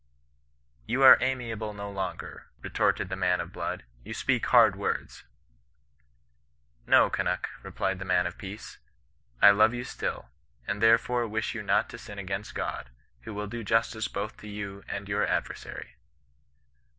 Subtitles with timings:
[0.91, 5.25] 'You are amiable no longer,' retorted the man of blood,' you speak hard words.''
[6.89, 8.79] Ko, Kunnuk,' replied the man of peace,'
[9.43, 10.29] I love you still,
[10.65, 12.89] and therefore wish you not to sin against God,
[13.25, 15.95] who will do justice both to you and your adversary.'